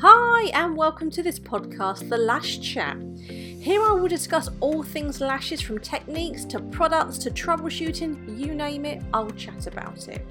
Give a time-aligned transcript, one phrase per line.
[0.00, 2.96] Hi, and welcome to this podcast, The Lash Chat.
[3.26, 8.84] Here I will discuss all things lashes from techniques to products to troubleshooting, you name
[8.84, 10.26] it, I'll chat about it.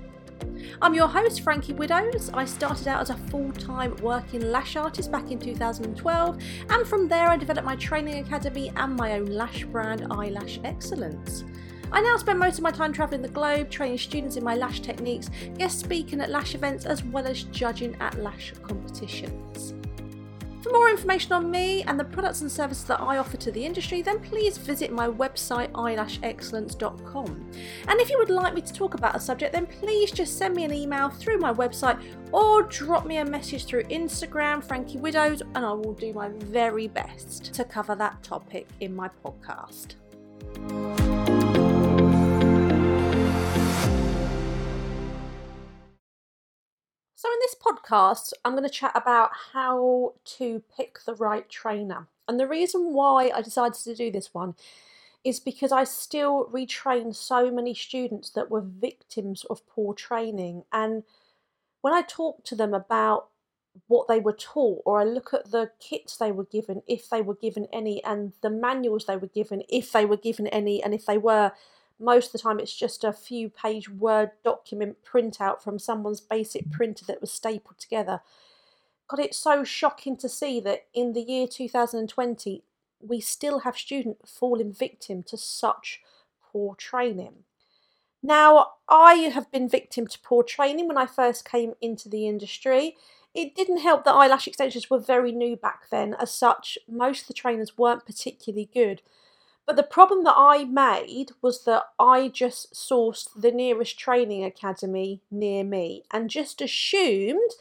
[0.81, 2.29] I'm your host, Frankie Widows.
[2.33, 6.37] I started out as a full time working lash artist back in 2012,
[6.69, 11.43] and from there I developed my training academy and my own lash brand, Eyelash Excellence.
[11.91, 14.79] I now spend most of my time travelling the globe, training students in my lash
[14.79, 19.73] techniques, guest speaking at lash events, as well as judging at lash competitions.
[20.63, 23.65] For more information on me and the products and services that I offer to the
[23.65, 27.51] industry, then please visit my website eyelashexcellence.com.
[27.89, 30.55] And if you would like me to talk about a subject, then please just send
[30.55, 35.41] me an email through my website or drop me a message through Instagram, Frankie Widows,
[35.41, 39.95] and I will do my very best to cover that topic in my podcast.
[47.43, 52.07] This podcast, I'm going to chat about how to pick the right trainer.
[52.27, 54.55] And the reason why I decided to do this one
[55.25, 60.63] is because I still retrain so many students that were victims of poor training.
[60.71, 61.03] And
[61.81, 63.27] when I talk to them about
[63.87, 67.21] what they were taught, or I look at the kits they were given, if they
[67.21, 70.93] were given any, and the manuals they were given, if they were given any, and
[70.93, 71.51] if they were,
[71.99, 76.71] most of the time it's just a few page Word document printout from someone's basic
[76.71, 78.21] printer that was stapled together.
[79.07, 82.63] God, it's so shocking to see that in the year 2020,
[82.99, 86.01] we still have students falling victim to such
[86.41, 87.43] poor training.
[88.21, 92.95] Now, I have been victim to poor training when I first came into the industry.
[93.33, 97.27] It didn't help that eyelash extensions were very new back then, as such, most of
[97.27, 99.01] the trainers weren't particularly good.
[99.65, 105.21] But the problem that I made was that I just sourced the nearest training academy
[105.31, 107.51] near me and just assumed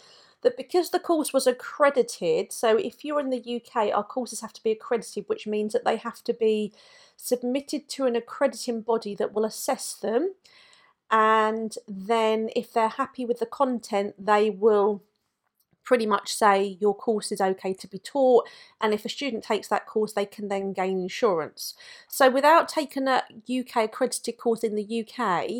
[0.42, 4.52] that because the course was accredited, so if you're in the UK, our courses have
[4.54, 6.72] to be accredited, which means that they have to be
[7.16, 10.34] submitted to an accrediting body that will assess them.
[11.10, 15.02] And then, if they're happy with the content, they will
[15.84, 18.48] pretty much say your course is okay to be taught
[18.80, 21.74] and if a student takes that course they can then gain insurance.
[22.08, 23.22] So without taking a
[23.60, 25.50] uk accredited course in the uk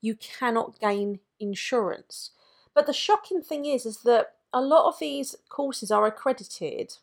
[0.00, 2.30] you cannot gain insurance.
[2.74, 6.94] But the shocking thing is is that a lot of these courses are accredited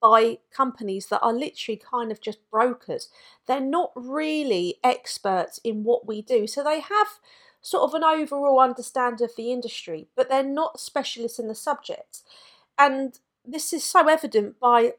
[0.00, 3.08] by companies that are literally kind of just brokers.
[3.46, 6.46] They're not really experts in what we do.
[6.46, 7.08] So they have
[7.60, 12.22] sort of an overall understanding of the industry, but they're not specialists in the subject.
[12.78, 14.94] And this is so evident by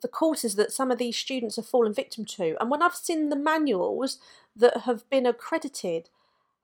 [0.00, 2.56] the courses that some of these students have fallen victim to.
[2.60, 4.18] And when I've seen the manuals
[4.56, 6.10] that have been accredited,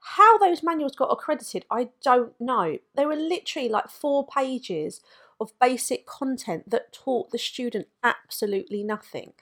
[0.00, 2.78] how those manuals got accredited, I don't know.
[2.94, 5.00] They were literally like four pages
[5.40, 9.32] of basic content that taught the student absolutely nothing.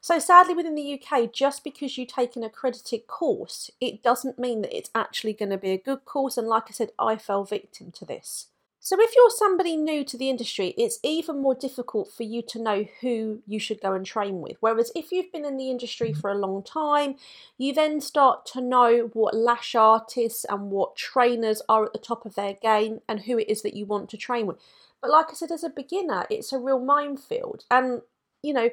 [0.00, 4.62] So, sadly, within the UK, just because you take an accredited course, it doesn't mean
[4.62, 6.36] that it's actually going to be a good course.
[6.36, 8.46] And like I said, I fell victim to this.
[8.80, 12.62] So, if you're somebody new to the industry, it's even more difficult for you to
[12.62, 14.56] know who you should go and train with.
[14.60, 16.20] Whereas, if you've been in the industry mm-hmm.
[16.20, 17.16] for a long time,
[17.58, 22.24] you then start to know what lash artists and what trainers are at the top
[22.24, 24.58] of their game and who it is that you want to train with.
[25.02, 27.64] But, like I said, as a beginner, it's a real minefield.
[27.70, 28.02] And,
[28.42, 28.70] you know,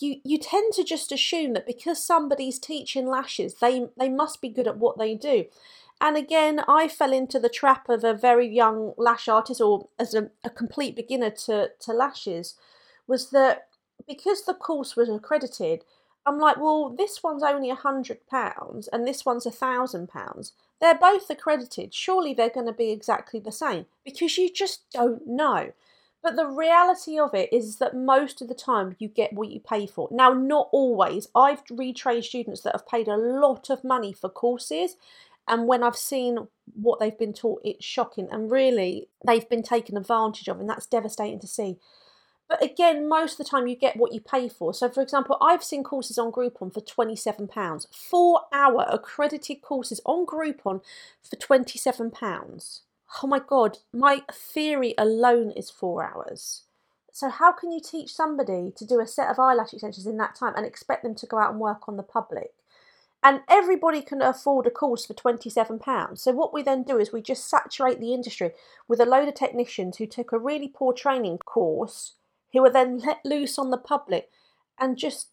[0.00, 4.48] you you tend to just assume that because somebody's teaching lashes, they they must be
[4.48, 5.46] good at what they do.
[6.00, 10.14] And again, I fell into the trap of a very young lash artist, or as
[10.14, 12.54] a, a complete beginner to to lashes,
[13.06, 13.68] was that
[14.06, 15.84] because the course was accredited,
[16.26, 20.52] I'm like, well, this one's only a hundred pounds and this one's a thousand pounds.
[20.80, 21.94] They're both accredited.
[21.94, 25.72] Surely they're going to be exactly the same because you just don't know.
[26.24, 29.60] But the reality of it is that most of the time you get what you
[29.60, 30.08] pay for.
[30.10, 31.28] Now, not always.
[31.34, 34.96] I've retrained students that have paid a lot of money for courses,
[35.46, 38.28] and when I've seen what they've been taught, it's shocking.
[38.32, 41.76] And really, they've been taken advantage of, and that's devastating to see.
[42.48, 44.72] But again, most of the time you get what you pay for.
[44.72, 50.24] So, for example, I've seen courses on Groupon for £27, four hour accredited courses on
[50.24, 50.80] Groupon
[51.22, 52.80] for £27
[53.22, 56.62] oh my god, my theory alone is four hours.
[57.12, 60.34] So how can you teach somebody to do a set of eyelash extensions in that
[60.34, 62.52] time and expect them to go out and work on the public?
[63.22, 66.18] And everybody can afford a course for £27.
[66.18, 68.50] So what we then do is we just saturate the industry
[68.88, 72.14] with a load of technicians who took a really poor training course,
[72.52, 74.28] who are then let loose on the public
[74.78, 75.28] and just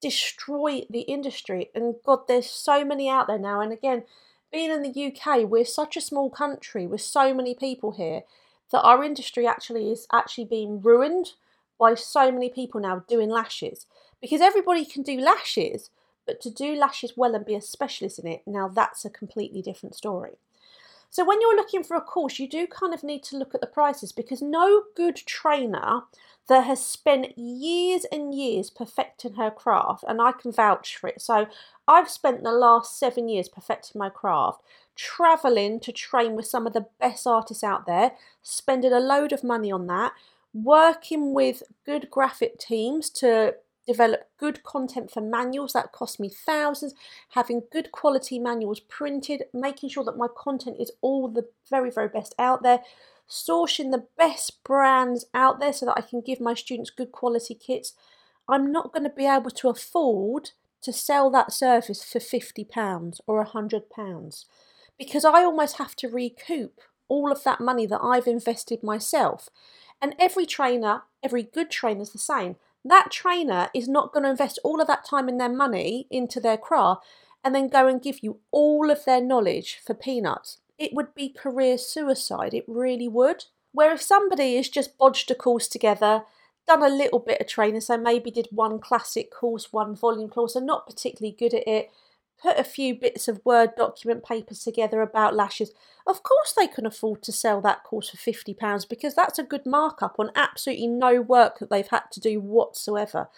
[0.00, 1.70] destroy the industry.
[1.74, 3.60] And God, there's so many out there now.
[3.60, 4.04] And again,
[4.52, 8.22] being in the UK, we're such a small country with so many people here
[8.70, 11.32] that our industry actually is actually being ruined
[11.78, 13.86] by so many people now doing lashes
[14.20, 15.90] because everybody can do lashes,
[16.26, 19.62] but to do lashes well and be a specialist in it, now that's a completely
[19.62, 20.38] different story.
[21.12, 23.60] So when you're looking for a course, you do kind of need to look at
[23.60, 26.04] the prices because no good trainer
[26.48, 31.20] that has spent years and years perfecting her craft, and I can vouch for it.
[31.20, 31.48] So
[31.86, 34.62] I've spent the last seven years perfecting my craft,
[34.96, 39.44] traveling to train with some of the best artists out there, spending a load of
[39.44, 40.12] money on that,
[40.54, 43.56] working with good graphic teams to
[43.86, 46.94] develop good content for manuals that cost me thousands,
[47.30, 52.08] having good quality manuals printed, making sure that my content is all the very, very
[52.08, 52.80] best out there,
[53.28, 57.54] sourcing the best brands out there so that I can give my students good quality
[57.54, 57.94] kits.
[58.48, 60.50] I'm not going to be able to afford
[60.82, 64.44] to sell that service for £50 or £100
[64.98, 69.48] because I almost have to recoup all of that money that I've invested myself.
[70.00, 72.56] And every trainer, every good trainer is the same.
[72.84, 76.40] That trainer is not going to invest all of that time and their money into
[76.40, 77.04] their craft
[77.44, 80.58] and then go and give you all of their knowledge for peanuts.
[80.78, 83.44] It would be career suicide, it really would.
[83.72, 86.24] Where if somebody has just bodged a course together,
[86.66, 90.54] done a little bit of training, so maybe did one classic course, one volume course,
[90.54, 91.90] and not particularly good at it,
[92.42, 95.72] put a few bits of Word document papers together about lashes,
[96.06, 99.64] of course they can afford to sell that course for £50 because that's a good
[99.64, 103.28] markup on absolutely no work that they've had to do whatsoever.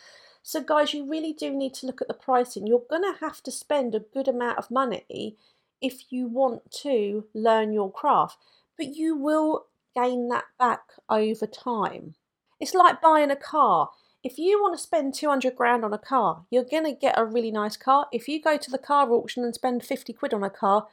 [0.42, 2.66] So, guys, you really do need to look at the pricing.
[2.66, 5.36] You're going to have to spend a good amount of money
[5.80, 8.38] if you want to learn your craft,
[8.76, 12.14] but you will gain that back over time.
[12.60, 13.90] It's like buying a car
[14.24, 17.24] if you want to spend 200 grand on a car, you're going to get a
[17.24, 18.06] really nice car.
[18.10, 20.88] If you go to the car auction and spend 50 quid on a car,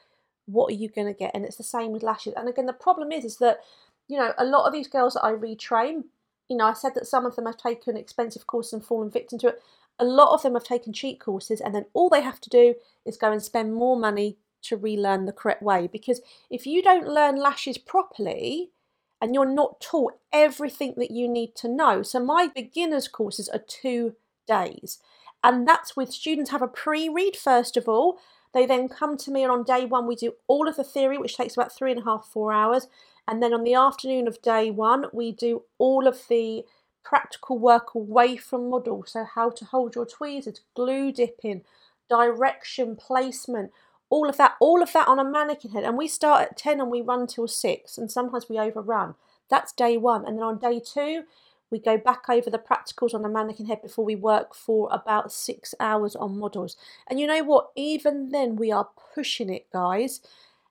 [0.46, 1.32] what are you going to get?
[1.34, 2.34] And it's the same with lashes.
[2.36, 3.62] And again, the problem is, is that,
[4.10, 6.04] you know, a lot of these girls that I retrain,
[6.50, 9.40] you know, I said that some of them have taken expensive courses and fallen victim
[9.40, 9.62] to it.
[9.98, 12.76] A lot of them have taken cheap courses, and then all they have to do
[13.06, 15.88] is go and spend more money to relearn the correct way.
[15.88, 16.20] Because
[16.50, 18.72] if you don't learn lashes properly,
[19.22, 22.02] and you're not taught everything that you need to know.
[22.02, 24.16] So my beginners courses are two
[24.48, 24.98] days.
[25.44, 28.18] And that's with students have a pre-read first of all.
[28.54, 31.18] They then come to me and on day one we do all of the theory,
[31.18, 32.88] which takes about three and a half, four hours.
[33.28, 36.64] And then on the afternoon of day one, we do all of the
[37.04, 39.04] practical work away from model.
[39.08, 41.62] So how to hold your tweezers, glue dipping,
[42.10, 43.72] direction, placement,
[44.12, 45.86] all of that, all of that on a mannequin head.
[45.86, 49.16] And we start at 10 and we run till 6, and sometimes we overrun.
[49.50, 50.26] That's day one.
[50.26, 51.24] And then on day two,
[51.72, 55.32] we go back over the practicals on the mannequin head before we work for about
[55.32, 56.76] six hours on models.
[57.10, 57.72] And you know what?
[57.76, 60.20] Even then, we are pushing it, guys.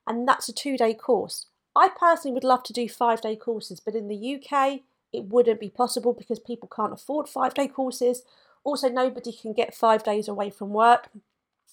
[0.05, 1.47] And that's a two day course.
[1.75, 5.59] I personally would love to do five day courses, but in the UK, it wouldn't
[5.59, 8.21] be possible because people can't afford five day courses.
[8.63, 11.09] Also, nobody can get five days away from work.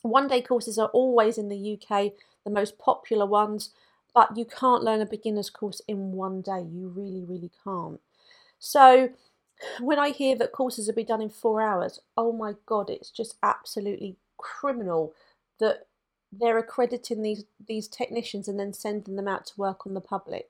[0.02, 2.12] One day courses are always in the UK
[2.44, 3.70] the most popular ones,
[4.14, 6.60] but you can't learn a beginner's course in one day.
[6.60, 8.00] You really, really can't.
[8.58, 9.10] So
[9.80, 13.10] when I hear that courses will be done in four hours, oh my God, it's
[13.10, 15.14] just absolutely criminal
[15.58, 15.86] that
[16.32, 20.48] they're accrediting these, these technicians and then sending them out to work on the public.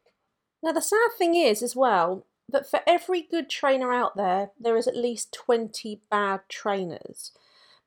[0.62, 4.76] Now, the sad thing is, as well, that for every good trainer out there, there
[4.76, 7.32] is at least 20 bad trainers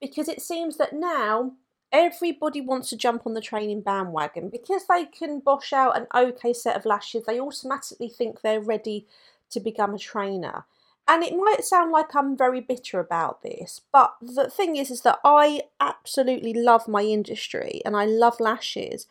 [0.01, 1.53] because it seems that now
[1.91, 4.49] everybody wants to jump on the training bandwagon.
[4.49, 9.05] Because they can bosh out an okay set of lashes they automatically think they're ready
[9.51, 10.65] to become a trainer.
[11.07, 15.01] And it might sound like I'm very bitter about this but the thing is is
[15.01, 19.07] that I absolutely love my industry and I love lashes.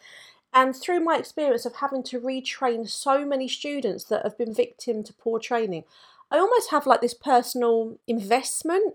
[0.53, 5.05] And through my experience of having to retrain so many students that have been victim
[5.05, 5.85] to poor training
[6.31, 8.95] I almost have like this personal investment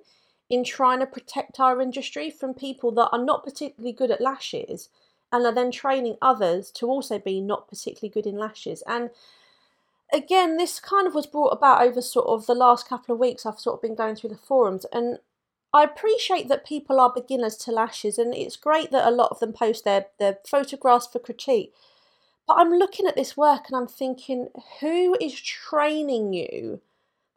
[0.49, 4.89] in trying to protect our industry from people that are not particularly good at lashes
[5.31, 8.83] and are then training others to also be not particularly good in lashes.
[8.87, 9.09] And
[10.13, 13.45] again, this kind of was brought about over sort of the last couple of weeks.
[13.45, 15.19] I've sort of been going through the forums and
[15.73, 19.39] I appreciate that people are beginners to lashes and it's great that a lot of
[19.39, 21.73] them post their, their photographs for critique.
[22.47, 24.49] But I'm looking at this work and I'm thinking,
[24.79, 26.81] who is training you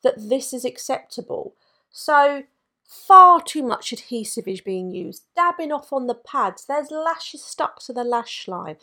[0.02, 1.54] that this is acceptable?
[1.90, 2.44] So
[2.88, 6.64] Far too much adhesive is being used, dabbing off on the pads.
[6.64, 8.76] There's lashes stuck to the lash line.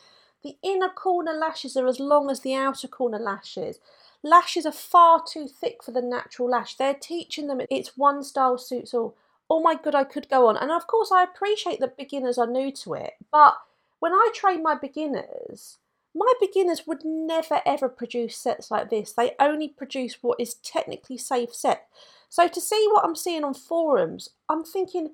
[0.43, 3.79] The inner corner lashes are as long as the outer corner lashes.
[4.21, 6.75] Lashes are far too thick for the natural lash.
[6.75, 9.15] They're teaching them it's one style suits all.
[9.49, 10.55] Oh my god, I could go on.
[10.55, 13.55] And of course, I appreciate that beginners are new to it, but
[13.99, 15.79] when I train my beginners,
[16.13, 19.11] my beginners would never ever produce sets like this.
[19.13, 21.87] They only produce what is technically safe set.
[22.29, 25.11] So to see what I'm seeing on forums, I'm thinking,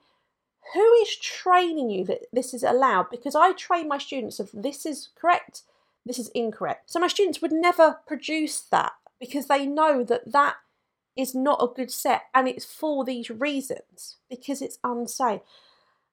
[0.73, 3.09] who is training you that this is allowed?
[3.09, 5.63] Because I train my students of this is correct,
[6.05, 6.91] this is incorrect.
[6.91, 10.55] So my students would never produce that because they know that that
[11.15, 15.41] is not a good set and it's for these reasons because it's unsafe.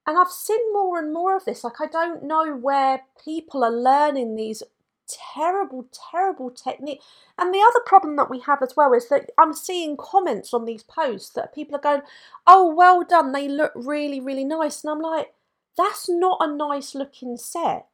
[0.06, 1.62] And I've seen more and more of this.
[1.62, 4.62] Like, I don't know where people are learning these
[5.08, 7.00] terrible, terrible technique.
[7.38, 10.64] And the other problem that we have as well is that I'm seeing comments on
[10.64, 12.02] these posts that people are going,
[12.46, 14.82] oh, well done, they look really, really nice.
[14.82, 15.34] And I'm like,
[15.76, 17.86] that's not a nice looking set.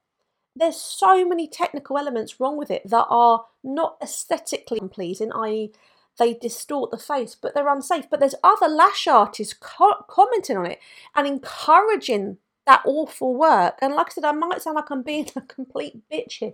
[0.57, 5.73] There's so many technical elements wrong with it that are not aesthetically pleasing, i.e.,
[6.19, 8.09] they distort the face, but they're unsafe.
[8.09, 10.79] But there's other lash artists co- commenting on it
[11.15, 13.79] and encouraging that awful work.
[13.81, 16.53] And like I said, I might sound like I'm being a complete bitch here,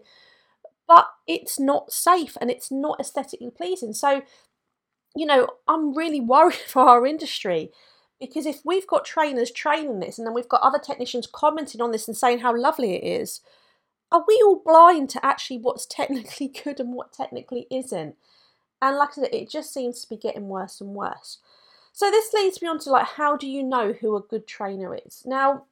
[0.91, 3.93] but it's not safe and it's not aesthetically pleasing.
[3.93, 4.23] So,
[5.15, 7.71] you know, I'm really worried for our industry
[8.19, 11.93] because if we've got trainers training this and then we've got other technicians commenting on
[11.93, 13.41] this and saying how lovely it is,
[14.11, 18.17] are we all blind to actually what's technically good and what technically isn't?
[18.83, 21.39] And like I said, it just seems to be getting worse and worse.
[21.93, 24.99] So this leads me on to like how do you know who a good trainer
[25.07, 25.23] is?
[25.25, 25.67] Now,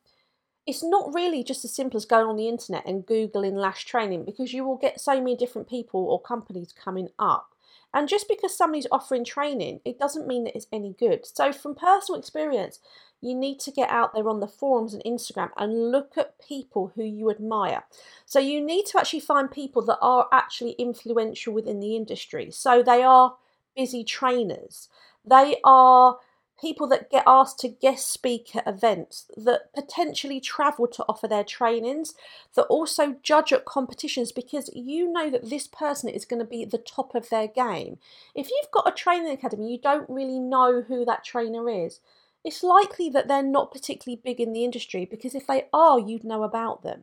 [0.69, 4.27] it's not really just as simple as going on the internet and Googling lash training
[4.27, 7.55] because you will get so many different people or companies coming up.
[7.95, 11.25] And just because somebody's offering training, it doesn't mean that it's any good.
[11.25, 12.81] So, from personal experience,
[13.23, 16.93] you need to get out there on the forums and Instagram and look at people
[16.95, 17.85] who you admire.
[18.27, 22.51] So, you need to actually find people that are actually influential within the industry.
[22.51, 23.37] So, they are
[23.75, 24.91] busy trainers,
[25.25, 26.19] they are
[26.61, 31.45] people that get asked to guest speak at events, that potentially travel to offer their
[31.45, 32.15] trainings,
[32.55, 36.63] that also judge at competitions because you know that this person is going to be
[36.63, 37.99] at the top of their game.
[38.35, 42.01] If you've got a training academy, you don't really know who that trainer is.
[42.45, 46.25] It's likely that they're not particularly big in the industry because if they are, you'd
[46.25, 47.03] know about them.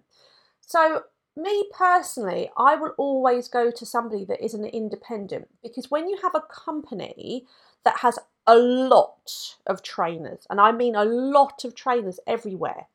[0.61, 1.03] So,
[1.37, 6.17] me personally, I will always go to somebody that is an independent because when you
[6.21, 7.45] have a company
[7.83, 12.87] that has a lot of trainers, and I mean a lot of trainers everywhere.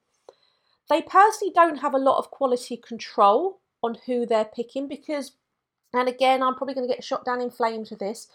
[0.88, 5.32] They personally don't have a lot of quality control on who they're picking because,
[5.92, 8.28] and again, I'm probably going to get shot down in flames with this,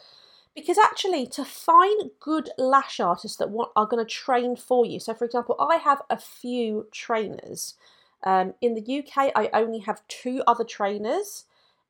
[0.56, 5.00] because actually, to find good lash artists that want, are going to train for you.
[5.02, 7.76] So, for example, I have a few trainers.
[8.24, 11.44] Um, in the UK, I only have two other trainers,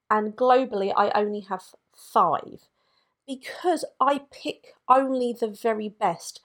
[0.10, 2.68] and globally, I only have five
[3.28, 6.42] because I pick only the very best.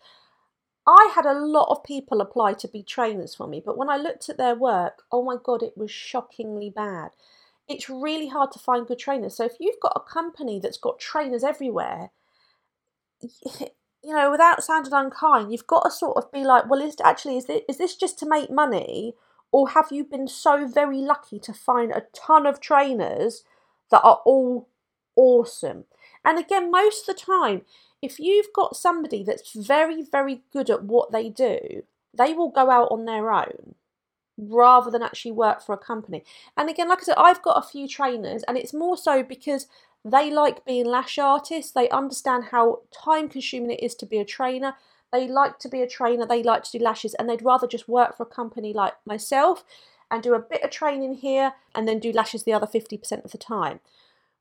[0.87, 3.97] I had a lot of people apply to be trainers for me, but when I
[3.97, 7.11] looked at their work, oh my god, it was shockingly bad.
[7.69, 9.37] It's really hard to find good trainers.
[9.37, 12.11] So if you've got a company that's got trainers everywhere,
[14.03, 17.37] you know, without sounding unkind, you've got to sort of be like, well, is actually
[17.37, 19.15] is this, is this just to make money,
[19.53, 23.45] or have you been so very lucky to find a ton of trainers
[23.91, 24.69] that are all
[25.21, 25.85] awesome?
[26.25, 27.63] And again, most of the time,
[28.03, 31.83] if you've got somebody that's very, very good at what they do,
[32.17, 33.75] they will go out on their own
[34.39, 36.25] rather than actually work for a company.
[36.57, 39.67] And again, like I said, I've got a few trainers, and it's more so because
[40.05, 41.73] they like being lash artists.
[41.73, 44.75] They understand how time consuming it is to be a trainer.
[45.13, 47.89] They like to be a trainer, they like to do lashes, and they'd rather just
[47.89, 49.65] work for a company like myself
[50.11, 53.31] and do a bit of training here and then do lashes the other 50% of
[53.31, 53.81] the time.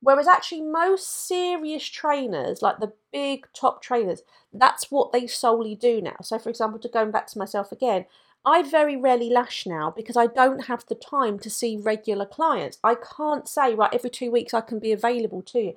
[0.02, 4.22] Whereas actually most serious trainers, like the big top trainers,
[4.54, 6.16] that's what they solely do now.
[6.22, 8.06] So for example, to going back to myself again,
[8.46, 12.80] I very rarely lash now because I don't have the time to see regular clients.
[12.84, 15.74] I can't say, right, every two weeks I can be available to you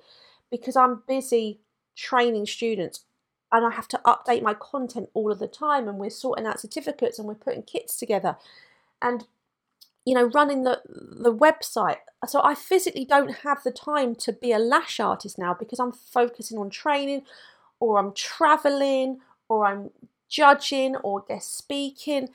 [0.50, 1.58] because I'm busy
[1.96, 3.04] training students
[3.50, 6.60] and I have to update my content all of the time and we're sorting out
[6.60, 8.36] certificates and we're putting kits together.
[9.02, 9.26] And
[10.04, 11.98] you know, running the the website.
[12.26, 15.92] So I physically don't have the time to be a lash artist now because I'm
[15.92, 17.22] focusing on training,
[17.80, 19.90] or I'm traveling, or I'm
[20.28, 22.30] judging, or guest speaking.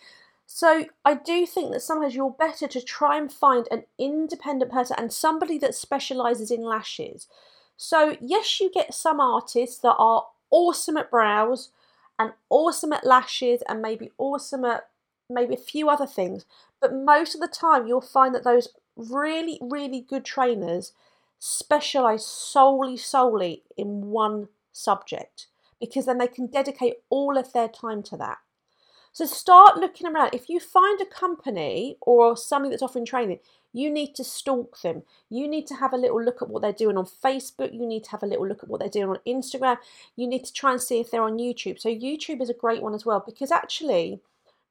[0.46, 4.96] So I do think that sometimes you're better to try and find an independent person
[4.98, 7.28] and somebody that specializes in lashes.
[7.76, 11.70] So yes, you get some artists that are awesome at brows
[12.18, 14.88] and awesome at lashes and maybe awesome at
[15.30, 16.46] maybe a few other things,
[16.80, 20.94] but most of the time, you'll find that those really, really good trainers
[21.40, 25.48] specialize solely, solely in one subject
[25.80, 28.38] because then they can dedicate all of their time to that.
[29.12, 30.32] So start looking around.
[30.34, 33.40] If you find a company or something that's offering training,
[33.74, 35.04] you need to stalk them.
[35.30, 37.74] You need to have a little look at what they're doing on Facebook.
[37.74, 39.78] You need to have a little look at what they're doing on Instagram.
[40.16, 41.80] You need to try and see if they're on YouTube.
[41.80, 44.20] So YouTube is a great one as well because actually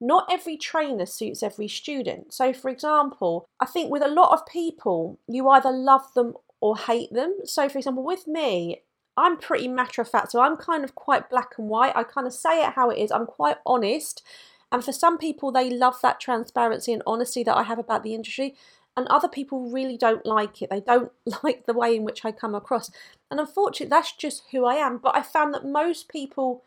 [0.00, 2.32] not every trainer suits every student.
[2.32, 6.76] So, for example, I think with a lot of people, you either love them or
[6.76, 7.38] hate them.
[7.44, 8.82] So, for example, with me,
[9.16, 10.32] I'm pretty matter of fact.
[10.32, 11.96] So, I'm kind of quite black and white.
[11.96, 13.10] I kind of say it how it is.
[13.10, 14.22] I'm quite honest.
[14.70, 18.14] And for some people, they love that transparency and honesty that I have about the
[18.14, 18.54] industry.
[18.96, 20.70] And other people really don't like it.
[20.70, 21.12] They don't
[21.42, 22.90] like the way in which I come across.
[23.30, 24.98] And unfortunately, that's just who I am.
[24.98, 26.62] But I found that most people,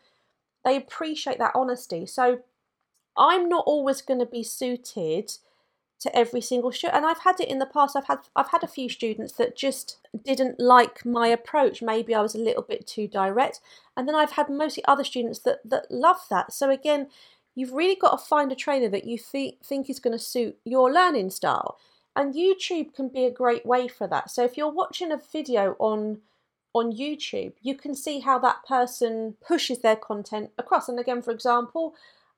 [0.64, 2.06] they appreciate that honesty.
[2.06, 2.40] So,
[3.16, 5.32] I'm not always going to be suited
[6.00, 7.94] to every single student and I've had it in the past.
[7.94, 11.82] I've had I've had a few students that just didn't like my approach.
[11.82, 13.60] Maybe I was a little bit too direct
[13.96, 16.52] and then I've had mostly other students that that love that.
[16.52, 17.08] So again
[17.54, 20.56] you've really got to find a trainer that you th- think is going to suit
[20.64, 21.76] your learning style
[22.16, 24.30] and YouTube can be a great way for that.
[24.30, 26.20] So if you're watching a video on
[26.72, 30.88] on YouTube you can see how that person pushes their content across.
[30.88, 31.94] And again for example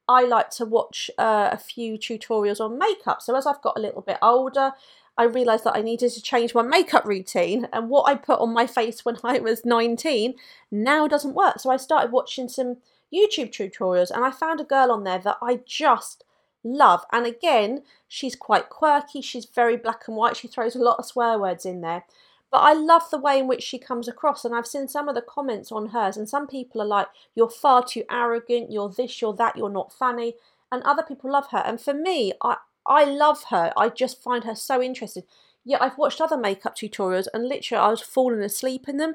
[0.08, 3.22] I like to watch uh, a few tutorials on makeup.
[3.22, 4.72] So as I've got a little bit older,
[5.16, 8.52] I realised that I needed to change my makeup routine and what I put on
[8.52, 10.34] my face when I was 19
[10.70, 11.60] now doesn't work.
[11.60, 12.78] So I started watching some
[13.12, 16.24] YouTube tutorials and I found a girl on there that I just
[16.64, 17.04] love.
[17.12, 21.06] And again, she's quite quirky, she's very black and white, she throws a lot of
[21.06, 22.04] swear words in there.
[22.52, 25.14] But I love the way in which she comes across, and I've seen some of
[25.14, 29.20] the comments on hers, and some people are like, You're far too arrogant, you're this,
[29.20, 30.34] you're that, you're not funny.
[30.70, 31.58] And other people love her.
[31.58, 32.56] And for me, I,
[32.86, 33.72] I love her.
[33.76, 35.24] I just find her so interesting.
[35.64, 39.14] Yet I've watched other makeup tutorials and literally I was falling asleep in them.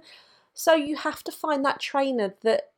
[0.53, 2.69] So you have to find that trainer that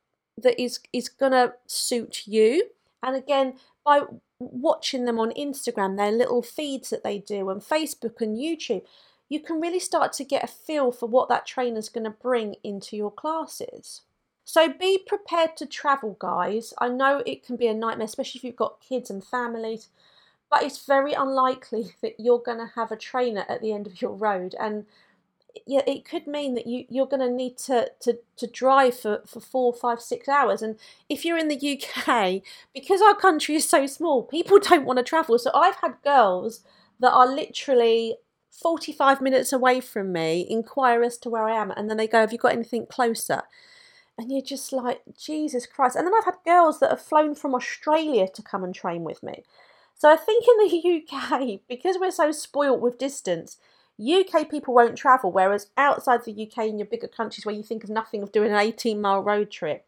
[0.41, 2.69] that is is gonna suit you.
[3.03, 4.01] And again, by
[4.39, 8.83] watching them on Instagram, their little feeds that they do, and Facebook and YouTube,
[9.29, 12.55] you can really start to get a feel for what that trainer's going to bring
[12.63, 14.01] into your classes.
[14.43, 16.73] So be prepared to travel, guys.
[16.79, 19.89] I know it can be a nightmare, especially if you've got kids and families,
[20.49, 24.01] but it's very unlikely that you're going to have a trainer at the end of
[24.01, 24.55] your road.
[24.59, 24.87] And
[25.67, 29.21] yeah, it could mean that you, you're going to need to, to, to drive for,
[29.27, 30.63] for four, five, six hours.
[30.63, 32.41] And if you're in the UK,
[32.73, 35.37] because our country is so small, people don't want to travel.
[35.37, 36.61] So I've had girls
[36.99, 38.17] that are literally
[38.51, 42.19] 45 minutes away from me, inquire as to where I am, and then they go,
[42.19, 43.43] Have you got anything closer?
[44.17, 45.95] And you're just like, Jesus Christ.
[45.95, 49.23] And then I've had girls that have flown from Australia to come and train with
[49.23, 49.43] me.
[49.95, 53.57] So I think in the UK, because we're so spoilt with distance,
[53.99, 57.83] UK people won't travel, whereas outside the UK in your bigger countries where you think
[57.83, 59.85] of nothing of doing an 18 mile road trip,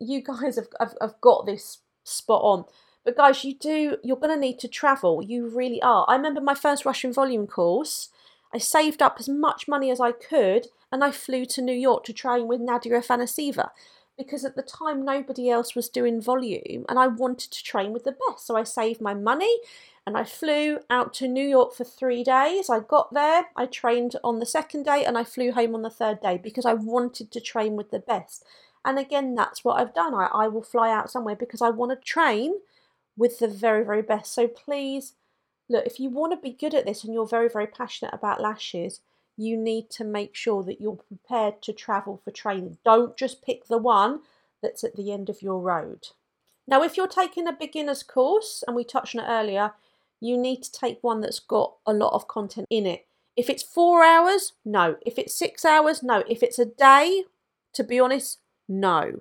[0.00, 2.64] you guys have, have, have got this spot on.
[3.06, 5.22] But guys, you do, you're going to need to travel.
[5.22, 6.04] You really are.
[6.08, 8.10] I remember my first Russian volume course.
[8.52, 12.02] I saved up as much money as I could and I flew to New York
[12.04, 13.70] to train with Nadia Afanasieva
[14.18, 18.02] because at the time nobody else was doing volume and I wanted to train with
[18.02, 18.44] the best.
[18.44, 19.56] So I saved my money
[20.04, 22.68] and I flew out to New York for three days.
[22.68, 25.90] I got there, I trained on the second day, and I flew home on the
[25.90, 28.44] third day because I wanted to train with the best.
[28.84, 30.14] And again, that's what I've done.
[30.14, 32.54] I, I will fly out somewhere because I want to train
[33.16, 34.32] with the very, very best.
[34.34, 35.14] So please,
[35.68, 38.40] look, if you want to be good at this and you're very, very passionate about
[38.40, 39.00] lashes,
[39.36, 42.78] you need to make sure that you're prepared to travel for training.
[42.84, 44.20] Don't just pick the one
[44.62, 46.08] that's at the end of your road.
[46.66, 49.72] Now, if you're taking a beginner's course, and we touched on it earlier,
[50.20, 53.06] you need to take one that's got a lot of content in it.
[53.36, 54.96] If it's four hours, no.
[55.04, 56.24] If it's six hours, no.
[56.28, 57.24] If it's a day,
[57.74, 59.20] to be honest, no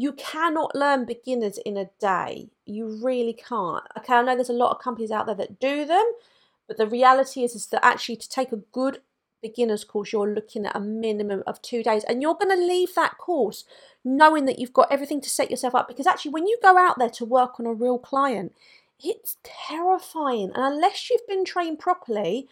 [0.00, 2.50] you cannot learn beginners in a day.
[2.64, 3.84] You really can't.
[3.98, 6.04] Okay, I know there's a lot of companies out there that do them,
[6.68, 9.00] but the reality is, is that actually to take a good
[9.42, 12.04] beginner's course, you're looking at a minimum of two days.
[12.04, 13.64] And you're going to leave that course
[14.04, 15.88] knowing that you've got everything to set yourself up.
[15.88, 18.54] Because actually, when you go out there to work on a real client,
[19.02, 20.50] it's terrifying.
[20.54, 22.48] And unless you've been trained properly,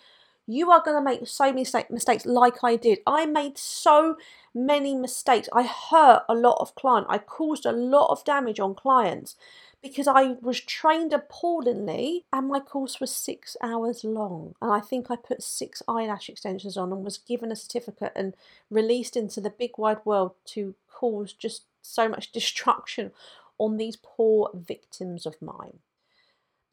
[0.46, 3.00] you are going to make so many mistakes like I did.
[3.06, 4.16] I made so
[4.54, 5.48] many mistakes.
[5.52, 7.08] I hurt a lot of clients.
[7.10, 9.36] I caused a lot of damage on clients
[9.82, 14.54] because I was trained appallingly and my course was six hours long.
[14.62, 18.34] And I think I put six eyelash extensions on and was given a certificate and
[18.70, 23.12] released into the big wide world to cause just so much destruction
[23.58, 25.78] on these poor victims of mine.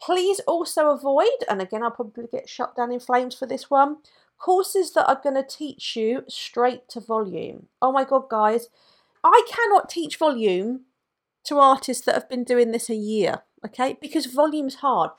[0.05, 3.97] Please also avoid, and again, I'll probably get shut down in flames for this one,
[4.37, 7.67] courses that are going to teach you straight to volume.
[7.81, 8.67] Oh my God, guys,
[9.23, 10.81] I cannot teach volume
[11.45, 13.97] to artists that have been doing this a year, okay?
[14.01, 15.11] Because volume's hard.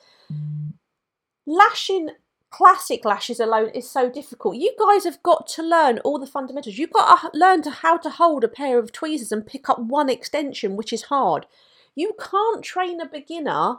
[1.47, 2.11] Lashing
[2.51, 4.57] classic lashes alone is so difficult.
[4.57, 6.77] You guys have got to learn all the fundamentals.
[6.77, 9.79] You've got to learn to how to hold a pair of tweezers and pick up
[9.79, 11.47] one extension, which is hard.
[11.95, 13.79] You can't train a beginner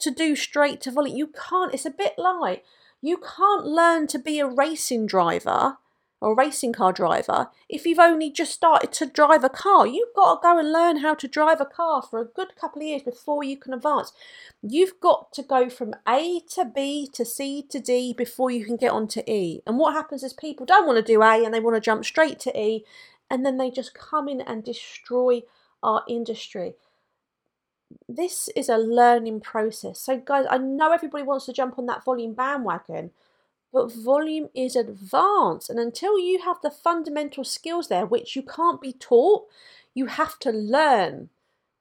[0.00, 1.12] to do straight to volley.
[1.12, 1.74] You can't.
[1.74, 2.64] It's a bit like
[3.00, 5.78] you can't learn to be a racing driver
[6.20, 9.86] or racing car driver if you've only just started to drive a car.
[9.86, 12.82] You've got to go and learn how to drive a car for a good couple
[12.82, 14.12] of years before you can advance.
[14.62, 18.76] You've got to go from A to B to C to D before you can
[18.76, 19.62] get on to E.
[19.66, 22.04] And what happens is people don't want to do A and they want to jump
[22.04, 22.84] straight to E,
[23.30, 25.42] and then they just come in and destroy
[25.82, 26.74] our industry
[28.08, 30.00] this is a learning process.
[30.00, 33.10] So, guys, I know everybody wants to jump on that volume bandwagon,
[33.72, 35.70] but volume is advanced.
[35.70, 39.46] And until you have the fundamental skills there, which you can't be taught,
[39.94, 41.30] you have to learn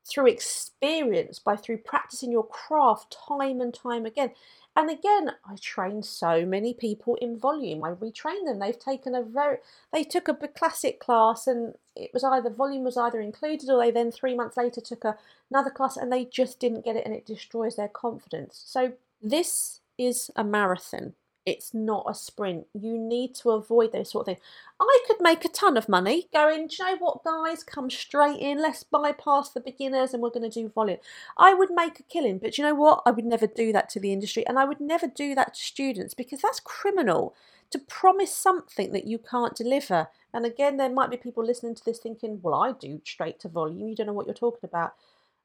[0.05, 4.31] through experience by through practicing your craft time and time again.
[4.79, 7.83] And again, I train so many people in volume.
[7.83, 8.59] I retrain them.
[8.59, 9.57] They've taken a very,
[9.91, 13.91] they took a classic class and it was either volume was either included or they
[13.91, 15.17] then three months later took a,
[15.51, 18.63] another class and they just didn't get it and it destroys their confidence.
[18.65, 21.13] So this is a marathon.
[21.49, 22.67] It's not a sprint.
[22.73, 24.45] You need to avoid those sort of things.
[24.79, 27.63] I could make a ton of money going, do you know what, guys?
[27.63, 28.61] Come straight in.
[28.61, 30.99] Let's bypass the beginners and we're going to do volume.
[31.37, 33.01] I would make a killing, but you know what?
[33.05, 35.59] I would never do that to the industry and I would never do that to
[35.59, 37.35] students because that's criminal
[37.71, 40.07] to promise something that you can't deliver.
[40.33, 43.49] And again, there might be people listening to this thinking, well, I do straight to
[43.49, 43.87] volume.
[43.87, 44.93] You don't know what you're talking about.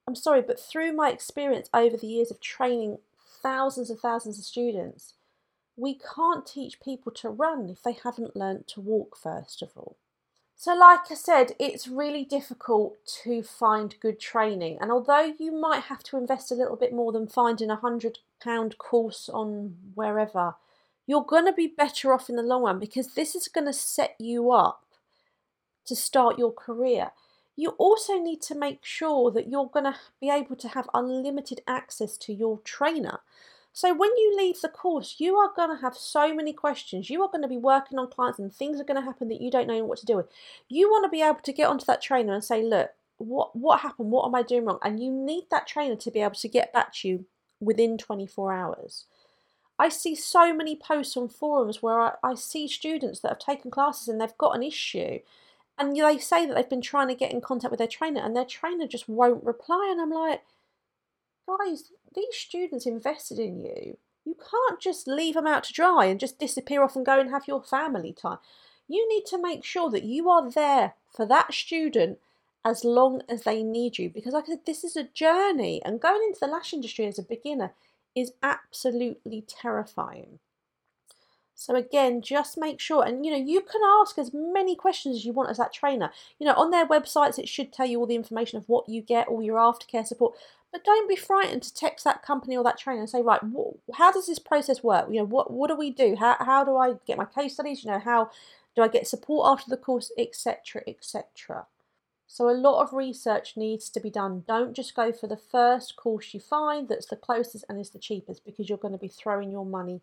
[0.07, 2.99] I'm sorry, but through my experience over the years of training
[3.43, 5.15] thousands and thousands of students,
[5.77, 9.97] we can't teach people to run if they haven't learnt to walk, first of all.
[10.57, 14.79] So, like I said, it's really difficult to find good training.
[14.81, 18.79] And although you might have to invest a little bit more than finding a £100
[18.79, 20.55] course on wherever,
[21.07, 23.73] you're going to be better off in the long run because this is going to
[23.73, 24.85] set you up
[25.87, 27.11] to start your career.
[27.57, 31.61] You also need to make sure that you're going to be able to have unlimited
[31.67, 33.21] access to your trainer.
[33.77, 37.11] So when you leave the course, you are going to have so many questions.
[37.11, 39.41] You are going to be working on clients and things are going to happen that
[39.41, 40.29] you don't know what to do with.
[40.69, 43.81] You want to be able to get onto that trainer and say, look, what what
[43.81, 44.13] happened?
[44.13, 44.79] What am I doing wrong?
[44.85, 47.27] And you need that trainer to be able to get back to you
[47.59, 49.07] within 24 hours.
[49.77, 53.73] I see so many posts on forums where I, I see students that have taken
[53.73, 55.19] classes and they've got an issue
[55.77, 58.37] and they say that they've been trying to get in contact with their trainer and
[58.37, 60.43] their trainer just won't reply and I'm like
[61.47, 63.99] guys, these students invested in you.
[64.25, 67.31] You can't just leave them out to dry and just disappear off and go and
[67.31, 68.39] have your family time.
[68.89, 72.19] You need to make sure that you are there for that student
[72.65, 76.01] as long as they need you because like I said this is a journey and
[76.01, 77.75] going into the lash industry as a beginner
[78.15, 80.39] is absolutely terrifying.
[81.57, 85.25] So again, just make sure, and you know, you can ask as many questions as
[85.25, 86.11] you want as that trainer.
[86.39, 89.01] You know, on their websites, it should tell you all the information of what you
[89.01, 90.35] get, all your aftercare support.
[90.75, 93.41] But don't be frightened to text that company or that trainer and say, right,
[93.93, 95.07] how does this process work?
[95.09, 96.17] You know, what what do we do?
[96.17, 97.85] How how do I get my case studies?
[97.85, 98.29] You know, how
[98.75, 101.67] do I get support after the course, etc., etc.
[102.27, 104.43] So a lot of research needs to be done.
[104.49, 108.01] Don't just go for the first course you find that's the closest and is the
[108.01, 110.01] cheapest because you're going to be throwing your money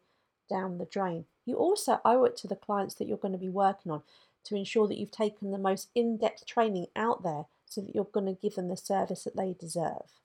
[0.49, 1.25] down the drain.
[1.45, 4.03] You also owe it to the clients that you're going to be working on
[4.45, 8.05] to ensure that you've taken the most in depth training out there so that you're
[8.05, 10.21] going to give them the service that they deserve.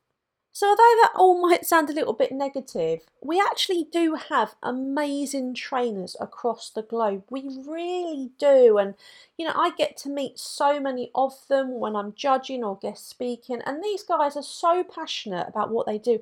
[0.56, 5.52] So, although that all might sound a little bit negative, we actually do have amazing
[5.52, 7.24] trainers across the globe.
[7.28, 8.78] We really do.
[8.78, 8.94] And,
[9.36, 13.06] you know, I get to meet so many of them when I'm judging or guest
[13.06, 13.60] speaking.
[13.66, 16.20] And these guys are so passionate about what they do.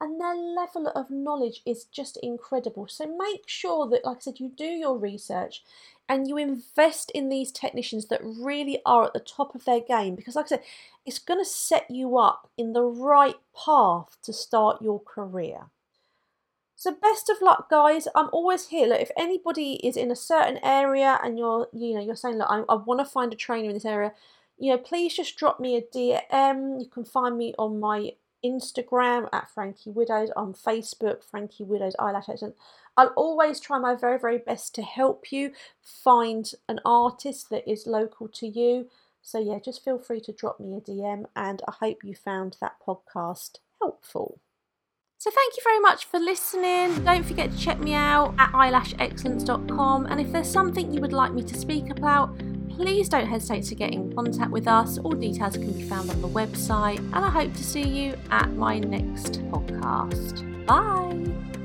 [0.00, 2.88] And their level of knowledge is just incredible.
[2.88, 5.62] So make sure that, like I said, you do your research
[6.08, 10.14] and you invest in these technicians that really are at the top of their game
[10.14, 10.62] because like I said
[11.06, 15.66] it's going to set you up in the right path to start your career.
[16.76, 18.08] So best of luck guys.
[18.14, 18.86] I'm always here.
[18.86, 22.50] Look, if anybody is in a certain area and you're you know you're saying look
[22.50, 24.12] I, I want to find a trainer in this area,
[24.58, 26.80] you know, please just drop me a DM.
[26.80, 28.12] You can find me on my
[28.44, 32.56] Instagram at Frankie Widows, on Facebook, Frankie Widows Eyelash Excellence.
[32.96, 37.86] I'll always try my very, very best to help you find an artist that is
[37.86, 38.88] local to you.
[39.22, 42.56] So, yeah, just feel free to drop me a DM, and I hope you found
[42.60, 44.38] that podcast helpful.
[45.18, 47.02] So, thank you very much for listening.
[47.04, 50.06] Don't forget to check me out at eyelashexcellence.com.
[50.06, 52.36] And if there's something you would like me to speak about,
[52.68, 54.98] please don't hesitate to get in contact with us.
[54.98, 58.52] All details can be found on the website, and I hope to see you at
[58.52, 60.66] my next podcast.
[60.66, 61.63] Bye.